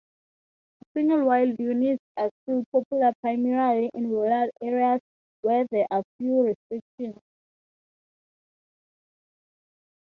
Single-wide 0.97 1.59
units 1.59 2.03
are 2.17 2.31
still 2.41 2.63
popular 2.71 3.13
primarily 3.21 3.91
in 3.93 4.09
rural 4.09 4.49
areas, 4.59 4.99
where 5.41 5.63
there 5.69 5.85
are 5.91 6.01
fewer 6.17 6.55
restrictions. 6.71 7.21